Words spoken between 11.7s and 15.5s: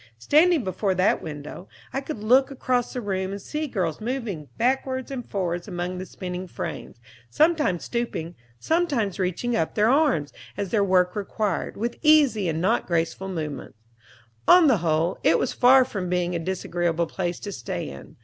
with easy and not ungraceful movements. On the whole, it